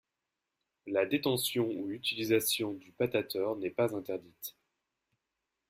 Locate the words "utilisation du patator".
1.91-3.55